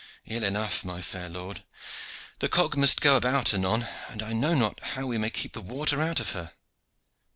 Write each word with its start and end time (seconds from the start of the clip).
"Ill 0.25 0.43
enough, 0.43 0.83
my 0.83 0.99
fair 0.99 1.29
lord. 1.29 1.61
The 2.39 2.49
cog 2.49 2.75
must 2.75 3.01
go 3.01 3.15
about 3.17 3.53
anon, 3.53 3.85
and 4.09 4.23
I 4.23 4.33
know 4.33 4.55
not 4.55 4.79
how 4.97 5.05
we 5.05 5.19
may 5.19 5.29
keep 5.29 5.53
the 5.53 5.61
water 5.61 6.01
out 6.01 6.19
of 6.19 6.31
her." 6.31 6.53